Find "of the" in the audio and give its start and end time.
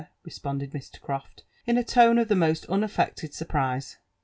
2.17-2.33